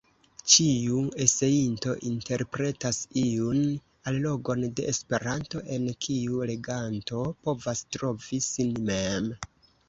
[0.51, 3.59] Ĉiu eseinto interpretas iun
[4.13, 9.31] allogon de Esperanto, en kiu leganto povas trovi sin mem.